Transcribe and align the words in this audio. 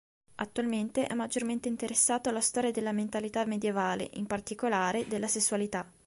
Attualmente 0.37 1.05
è 1.05 1.13
maggiormente 1.13 1.67
interessato 1.67 2.29
alla 2.29 2.41
storia 2.41 2.71
della 2.71 2.91
mentalità 2.91 3.45
medievale, 3.45 4.09
in 4.13 4.25
particolare 4.25 5.07
della 5.07 5.27
sessualità. 5.27 5.87